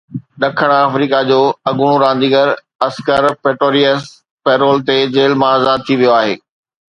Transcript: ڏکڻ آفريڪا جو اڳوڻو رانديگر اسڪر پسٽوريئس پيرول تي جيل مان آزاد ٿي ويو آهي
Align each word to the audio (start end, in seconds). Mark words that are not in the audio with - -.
ڏکڻ 0.41 0.69
آفريڪا 0.85 1.19
جو 1.29 1.39
اڳوڻو 1.69 1.95
رانديگر 2.05 2.47
اسڪر 2.85 3.23
پسٽوريئس 3.41 4.01
پيرول 4.43 4.77
تي 4.87 4.95
جيل 5.15 5.31
مان 5.39 5.51
آزاد 5.57 5.79
ٿي 5.85 5.93
ويو 5.99 6.11
آهي 6.19 6.35